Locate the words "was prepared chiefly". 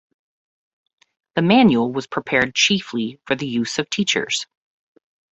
1.91-3.19